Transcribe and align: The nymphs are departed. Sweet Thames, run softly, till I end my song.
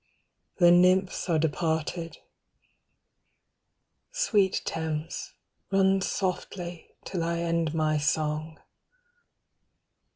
The 0.57 0.71
nymphs 0.71 1.29
are 1.29 1.37
departed. 1.37 2.17
Sweet 4.11 4.63
Thames, 4.65 5.33
run 5.71 6.01
softly, 6.01 6.95
till 7.05 7.21
I 7.23 7.37
end 7.41 7.75
my 7.75 7.99
song. 7.99 8.57